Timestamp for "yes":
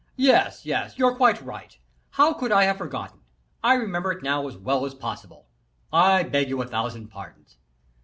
0.17-0.65, 0.65-0.97